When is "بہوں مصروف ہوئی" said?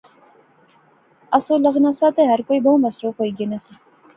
2.63-3.31